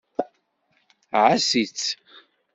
Ɛass-itt. 1.21 1.85